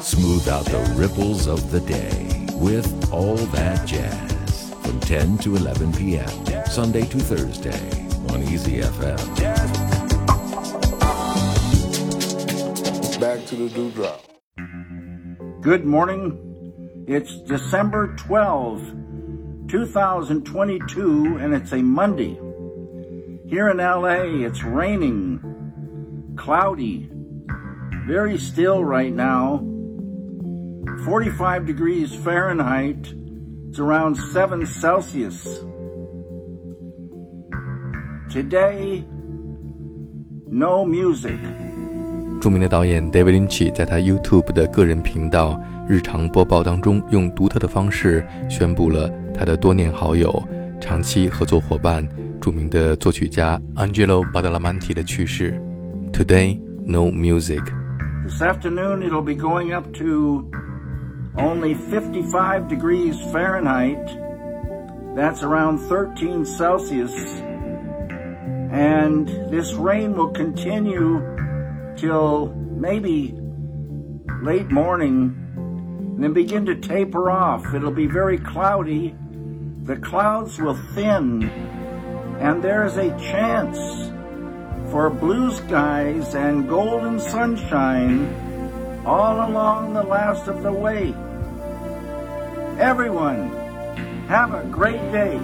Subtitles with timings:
[0.00, 5.92] Smooth out the ripples of the day with All That Jazz from 10 to 11
[5.94, 6.66] p.m.
[6.66, 9.18] Sunday to Thursday on Easy FM.
[13.20, 14.22] Back to the dewdrop.
[15.60, 17.04] Good morning.
[17.08, 22.38] It's December 12, 2022, and it's a Monday.
[23.48, 25.40] Here in LA, it's raining,
[26.36, 27.09] cloudy,
[28.07, 29.61] very still right now.
[31.05, 33.13] 45 degrees Fahrenheit.
[33.69, 35.65] It's around 7 Celsius.
[38.29, 39.03] Today,
[40.49, 41.37] no music.
[42.41, 50.43] 着名的导演 David Lynch 在他 YouTube 的个人频道日常播报当中，用独特的方式宣布了他的多年好友、
[50.79, 52.07] 长期合作伙伴、
[52.39, 55.59] 着名的作曲家 Angelo Badalamenti 的去世。
[56.13, 57.63] Today, no music.
[58.24, 60.50] This afternoon, it'll be going up to
[61.38, 64.06] only 55 degrees Fahrenheit.
[65.16, 67.12] That's around 13 Celsius.
[68.70, 73.34] And this rain will continue till maybe
[74.42, 77.74] late morning and then begin to taper off.
[77.74, 79.14] It'll be very cloudy.
[79.84, 81.48] The clouds will thin
[82.40, 83.78] and there's a chance
[84.90, 88.26] for blue skies and golden sunshine
[89.06, 91.14] all along the last of the way.
[92.78, 93.50] Everyone,
[94.26, 95.38] have a great day.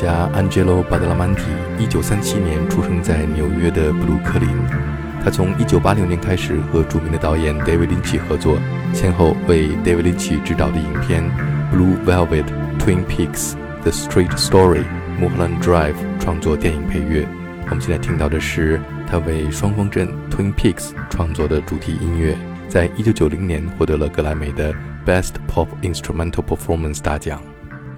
[0.00, 1.42] 家 Angelo Badalamenti，
[1.76, 4.48] 一九三七年出生在纽约的布鲁克林。
[5.24, 8.56] 他从一九八六年开始和著名的导演 David Lynch 合作，
[8.94, 11.24] 先后为 David Lynch 执导的影片
[11.74, 12.44] 《Blue Velvet》、
[12.78, 13.52] 《Twin Peaks》、
[13.82, 14.84] 《The Street Story》、
[15.20, 17.26] 《Mulholland Drive》创作电影配乐。
[17.68, 24.72] 我们现在听到的是他为《双峰镇》（Twin Peaks） 创作的主题音乐，在一九九零年获得了格莱美的
[25.04, 27.42] Best Pop Instrumental Performance 大奖。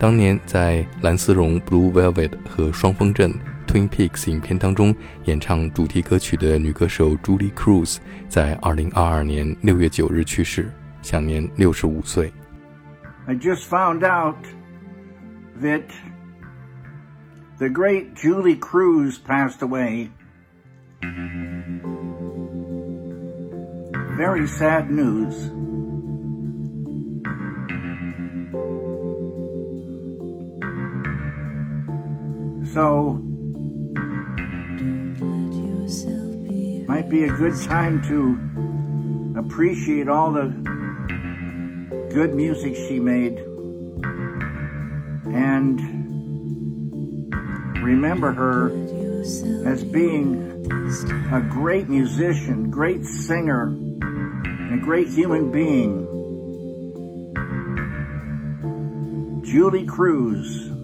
[0.00, 3.30] 当年在蓝丝绒 （Blue Velvet） 和双峰镇
[3.66, 12.32] （Twin Peaks） 影片当中演唱主题歌曲的女歌手 Julee Cruise，在2022年6月9日去世，享年65岁。
[13.26, 14.38] I just found out
[15.60, 15.82] that
[17.58, 20.08] the great Julee Cruise passed away.
[24.16, 25.50] Very sad news.
[32.72, 33.14] So,
[36.86, 38.38] might be a good time to
[39.40, 40.46] appreciate all the
[42.12, 43.38] good music she made
[45.34, 45.80] and
[47.82, 48.70] remember her
[49.66, 50.36] as being
[51.32, 56.06] a great musician, great singer, and a great human being.
[59.42, 60.79] Julee Cruise.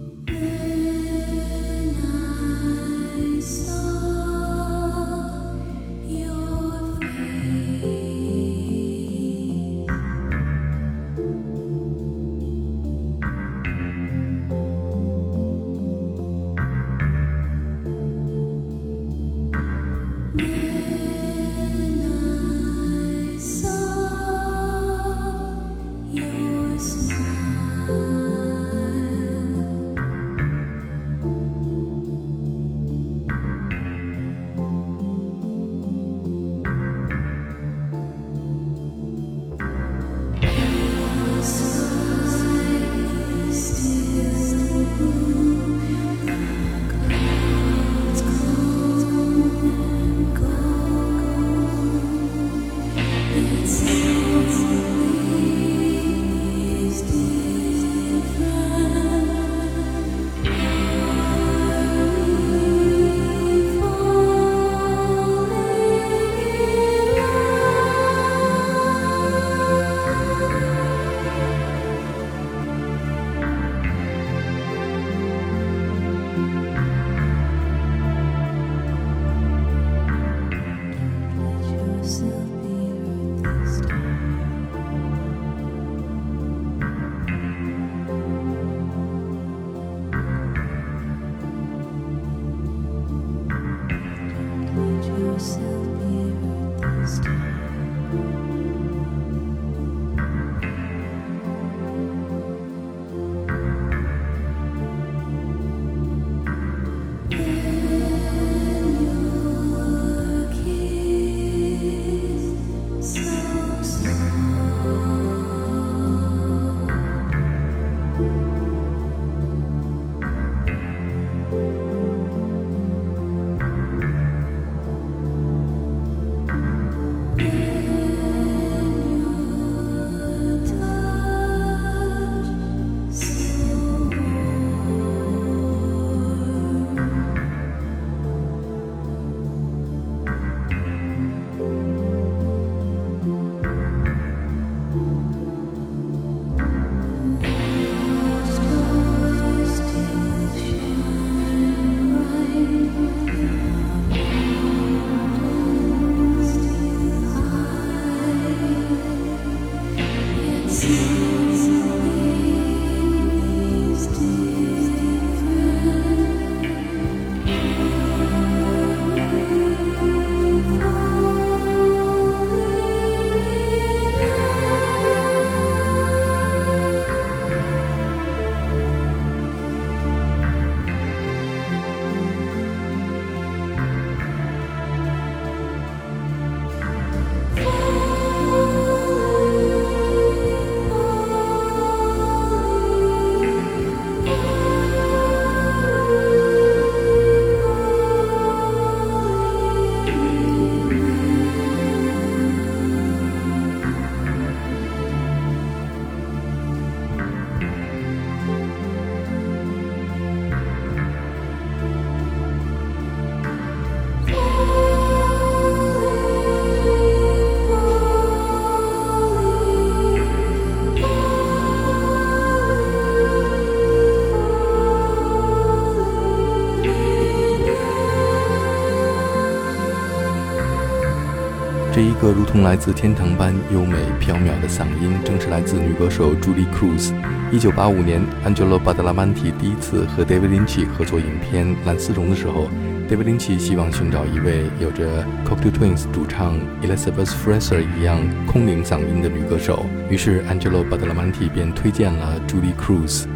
[232.32, 237.12] 如同来自天堂般优美飘渺的嗓音，正是来自女歌手 Julie Cruz。
[237.52, 242.68] 一九八五年，Angelo Badalamenti 第一次和 David Lynch 合作影片《蓝丝绒》的时候
[243.08, 253.26] ，David Lynch 希望寻找一位有着 Cocktail Twins 主唱 Elizabeth Fraser 一样空灵嗓音的女歌手，于是 Angelo Badalamenti 便推荐了 Julie Cruz。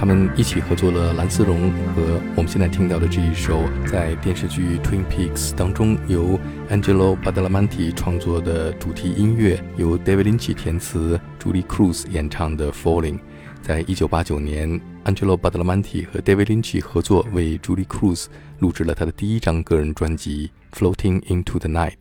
[0.00, 6.40] 他们一起合作了《蓝丝绒》和我们现在听到的这一首，在电视剧《Twin Peaks》当中由
[6.70, 13.16] Angelo Badalamenti 创作的主题音乐，由 David Lynch 填词，Julie Cruz 演唱的《Falling》。
[13.60, 18.24] 在一九八九年，Angelo Badalamenti 和 David Lynch 合作，为 Julie Cruz
[18.60, 21.98] 录制了他的第一张个人专辑《Floating into the Night》。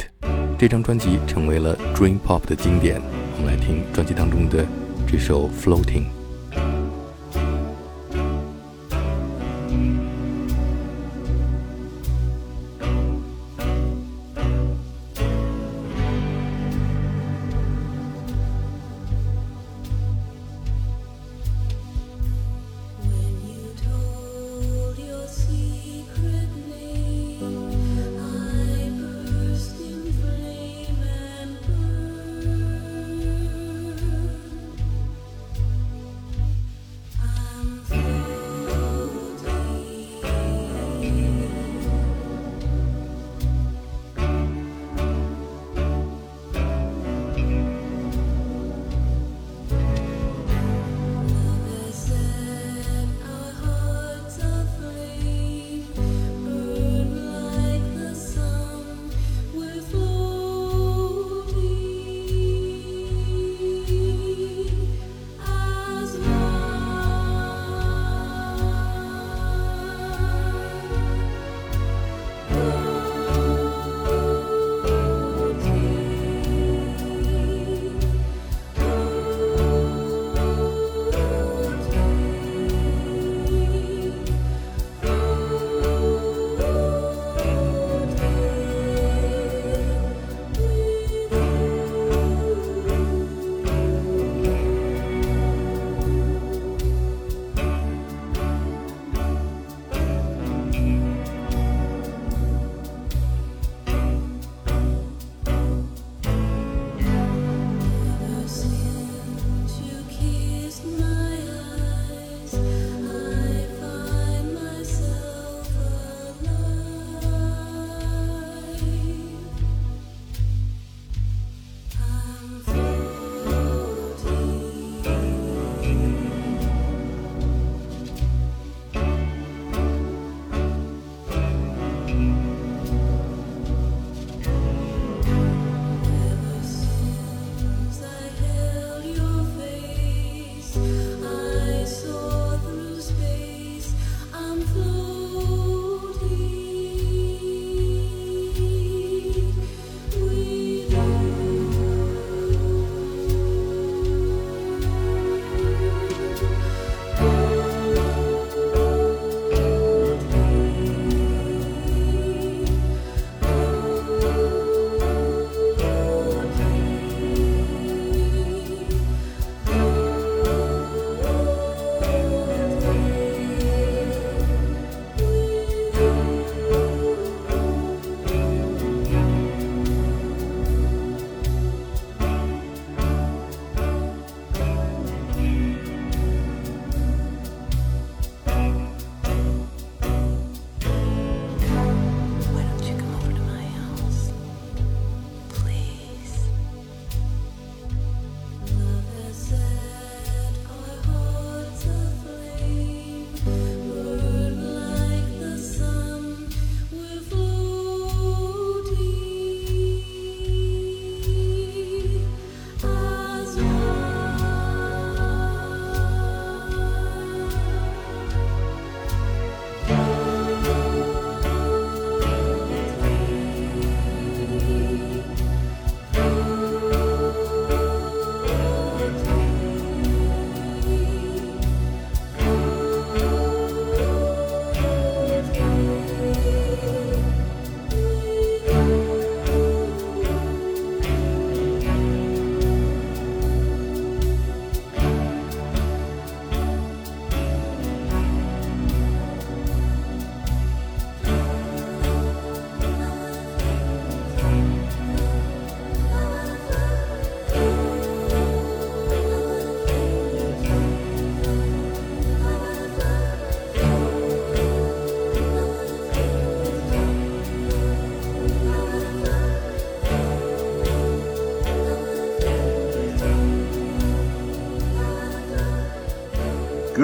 [0.57, 3.01] 这张专辑成为了 Dream Pop 的经典。
[3.35, 4.65] 我们来听专辑当中的
[5.05, 6.03] 这首《Floating》。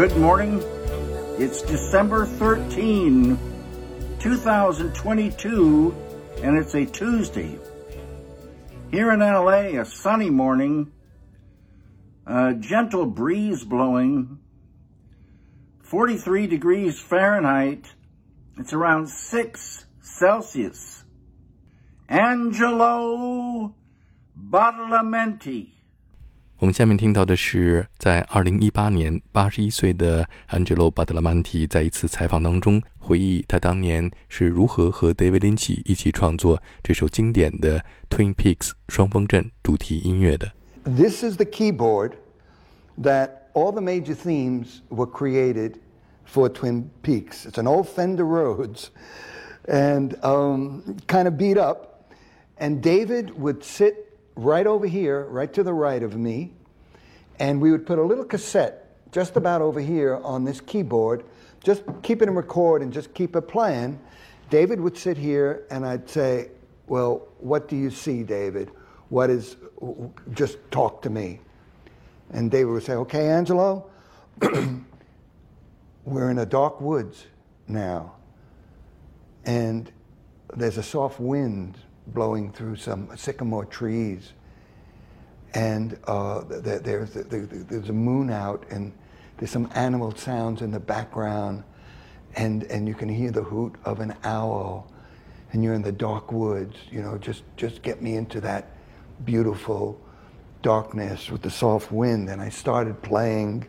[0.06, 0.62] Good morning.
[1.40, 3.40] It's December 13,
[4.20, 5.96] 2022,
[6.44, 7.58] and it's a Tuesday.
[8.92, 10.92] Here in LA, a sunny morning,
[12.28, 14.38] a gentle breeze blowing,
[15.82, 17.92] 43 degrees Fahrenheit.
[18.60, 21.04] It's around 6 Celsius.
[22.08, 23.74] Angelo
[24.40, 25.75] Badalamenti.
[26.59, 40.53] 我们下面听到的是，在二零一八年，八十一岁的 Angelo Badalamenti 在一次采访当中回忆他当年是如何和 David Lynch 一起创作这首经典的 Twin Peaks 双峰镇主题音乐的。
[40.85, 42.13] This is the keyboard
[43.01, 45.77] that all the major themes were created
[46.27, 47.47] for Twin Peaks.
[47.47, 48.89] It's an old Fender Rhodes
[49.67, 52.05] and um, kind of beat up.
[52.59, 53.95] And David would sit
[54.36, 56.52] right over here, right to the right of me,
[57.40, 61.24] and we would put a little cassette just about over here on this keyboard,
[61.64, 64.00] just keep it in record and just keep it playing.
[64.50, 66.50] David would sit here, and I'd say,
[66.88, 68.72] Well, what do you see, David?
[69.10, 69.56] What is,
[70.34, 71.40] just talk to me.
[72.32, 73.90] And David would say, Okay, Angelo,
[76.04, 77.26] we're in a dark woods
[77.68, 78.16] now,
[79.46, 79.92] and
[80.56, 81.78] there's a soft wind
[82.08, 84.34] blowing through some sycamore trees.
[85.54, 88.92] And uh, there's, there's a moon out, and
[89.38, 91.64] there's some animal sounds in the background,
[92.36, 94.92] and, and you can hear the hoot of an owl,
[95.54, 96.76] and you're in the dark woods.
[96.92, 98.72] You know, just, just get me into that
[99.24, 100.02] beautiful
[100.62, 102.30] darkness with the soft wind.
[102.30, 103.66] And I started playing.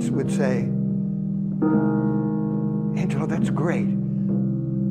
[0.00, 0.60] Would say,
[3.00, 3.88] Angelo, that's great.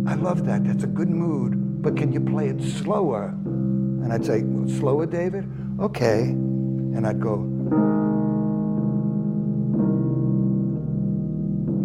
[0.08, 0.64] I love that.
[0.64, 1.82] That's a good mood.
[1.82, 3.30] But can you play it slower?
[3.46, 4.42] And I'd say,
[4.80, 5.50] Slower, David?
[5.80, 6.22] Okay.
[6.22, 7.48] And I'd go,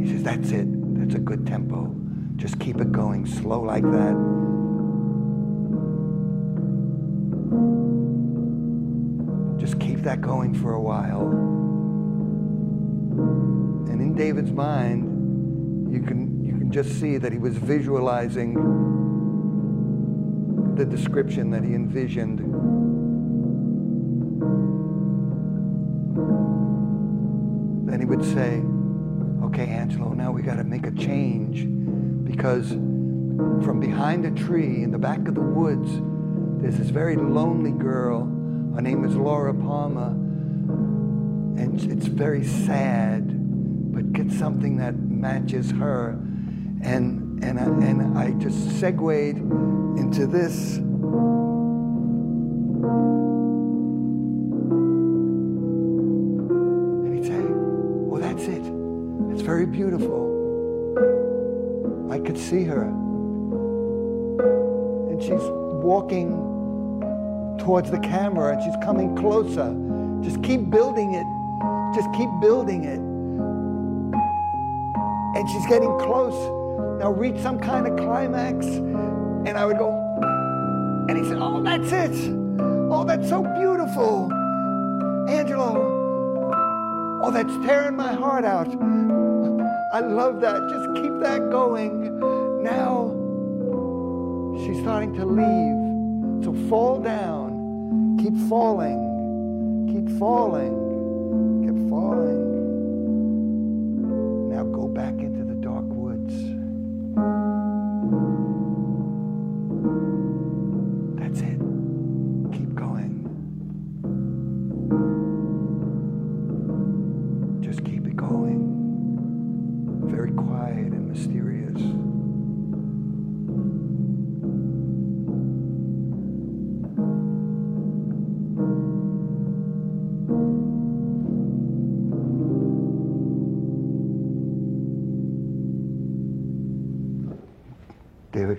[0.01, 0.67] He says, That's it.
[0.99, 1.95] That's a good tempo.
[2.37, 4.17] Just keep it going slow like that.
[9.59, 11.56] Just keep that going for a while.
[14.17, 18.55] David's mind, you can, you can just see that he was visualizing
[20.75, 22.39] the description that he envisioned.
[27.89, 28.63] Then he would say,
[29.45, 31.67] Okay, Angelo, now we got to make a change
[32.25, 35.91] because from behind a tree in the back of the woods,
[36.63, 38.25] there's this very lonely girl.
[38.75, 40.09] Her name is Laura Palmer
[41.59, 43.36] and it's very sad,
[43.97, 46.11] but get something that matches her.
[46.83, 49.39] And, and, I, and I just segued
[49.99, 50.77] into this.
[50.77, 50.85] And
[57.15, 58.63] he'd say, Well, that's it.
[59.33, 60.27] It's very beautiful.
[62.11, 62.89] I could see her.
[65.09, 65.41] And she's
[65.83, 66.37] walking
[67.59, 69.75] towards the camera and she's coming closer.
[70.23, 71.25] Just keep building it
[71.97, 73.06] just keep building it.
[75.37, 76.35] And she's getting close.
[76.99, 78.65] Now reach some kind of climax.
[78.65, 79.91] And I would go,
[81.09, 82.35] and he said, Oh, that's it.
[82.91, 84.33] Oh, that's so beautiful.
[85.29, 87.21] Angelo.
[87.23, 88.69] Oh, that's tearing my heart out.
[89.93, 90.59] I love that.
[90.71, 92.19] Just keep that going.
[92.63, 93.13] Now
[94.65, 96.45] she's starting to leave.
[96.45, 98.17] So fall down.
[98.23, 99.05] Keep falling.
[99.93, 100.87] Keep falling
[101.63, 102.46] Keep falling.
[104.97, 105.36] Back into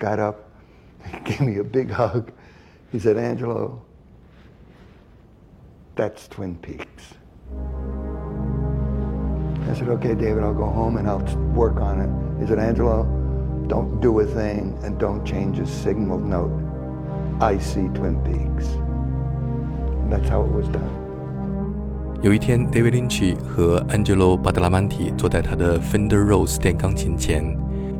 [0.07, 0.51] got up,
[1.05, 2.33] he gave me a big hug.
[2.91, 3.83] He said, Angelo,
[5.95, 7.15] that's Twin Peaks.
[9.69, 12.11] I said, okay, David, I'll go home and I'll work on it.
[12.41, 13.05] He said, Angelo,
[13.69, 16.53] don't do a thing and don't change a signal note.
[17.41, 18.69] I see Twin Peaks.
[20.03, 20.91] And that's how it was done.
[22.23, 27.57] 有一天，David Lynch 和 Angelo Badalamenti 坐在他的 Fender Rose 电钢琴前，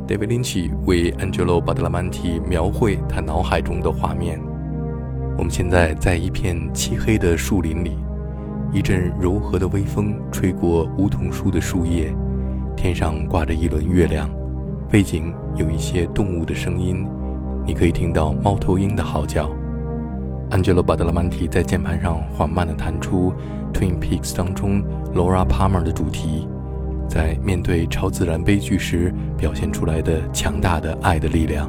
[0.08, 4.40] ，David Lynch 为 Angelo Badalamenti 描绘他脑海中的画面。
[5.36, 7.96] 我们现在在一片漆黑的树林里，
[8.72, 12.12] 一阵柔和的微风吹过梧桐树的树叶，
[12.74, 14.30] 天上挂着一轮月亮，
[14.90, 17.06] 背景有一些动物的声音，
[17.66, 19.50] 你可以听到猫头鹰的嚎叫。
[20.50, 23.30] Angelo Badalamenti 在键盘上缓慢地弹出
[23.74, 24.82] 《Twin Peaks》当中
[25.14, 26.48] Laura Palmer 的主题，
[27.08, 31.68] 在面对超自然悲剧时表现出来的强大的爱的力量。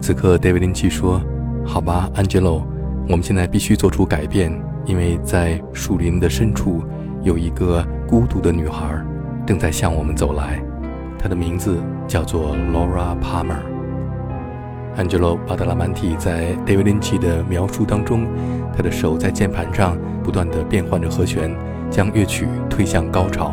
[0.00, 1.22] 此刻，David Lynch 说
[1.64, 2.62] ：“好吧，Angelo，
[3.08, 4.52] 我们现在必须做出改变，
[4.84, 6.82] 因为在树林的深处
[7.22, 9.02] 有一个孤独的女孩
[9.46, 10.60] 正在向我们走来，
[11.18, 13.62] 她的名字叫做 Laura Palmer。”
[14.98, 18.26] Angelo Badalamenti 在 David Lynch 的描述当中，
[18.76, 21.52] 他的手在键盘上不断地变换着和弦，
[21.90, 23.52] 将乐曲推向高潮。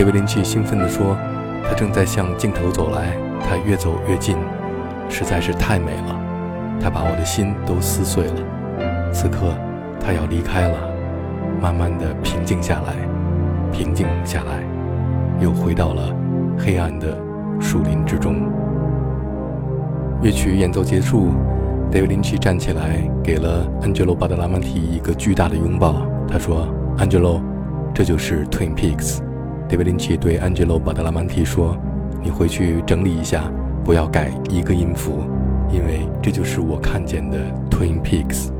[0.00, 1.14] 戴维林奇兴奋地说
[1.62, 4.34] ：“他正在向镜头走来，他越走越近，
[5.10, 6.18] 实在是太美了。
[6.80, 9.12] 他把我的心都撕碎了。
[9.12, 9.52] 此刻，
[10.00, 10.78] 他要离开了，
[11.60, 12.94] 慢慢的平静下来，
[13.70, 14.64] 平静下来，
[15.38, 16.16] 又回到了
[16.58, 17.14] 黑暗的
[17.60, 18.50] 树林之中。
[20.22, 21.28] 乐曲演奏结束，
[21.92, 26.06] 戴维林奇站起来，给了安吉罗·巴德拉曼提一个巨大的拥抱。
[26.26, 27.38] 他说：‘安吉罗，
[27.92, 29.20] 这就是 Twin Peaks。’”
[29.70, 31.76] 戴维林奇对安吉洛·巴德拉曼提说
[32.24, 33.44] ：“你回去整理一下，
[33.84, 35.22] 不要改一个音符，
[35.72, 37.38] 因为这就是我看见的
[37.70, 38.50] Twin Peaks。”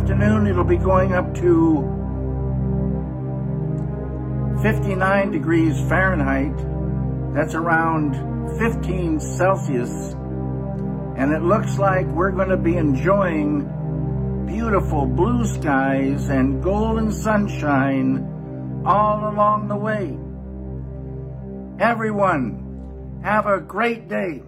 [0.00, 1.82] Afternoon it'll be going up to
[4.62, 6.56] 59 degrees Fahrenheit.
[7.34, 8.14] That's around
[8.58, 9.90] 15 Celsius.
[11.18, 18.82] And it looks like we're going to be enjoying beautiful blue skies and golden sunshine
[18.86, 20.16] all along the way.
[21.78, 24.42] Everyone, have a great day.